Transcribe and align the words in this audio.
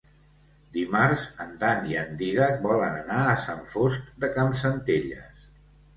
Dimarts 0.77 1.25
en 1.45 1.51
Dan 1.63 1.85
i 1.91 1.99
en 2.03 2.17
Dídac 2.21 2.57
volen 2.65 2.97
anar 3.03 3.19
a 3.27 3.37
Sant 3.47 3.63
Fost 3.75 4.11
de 4.25 4.31
Campsentelles. 4.39 5.45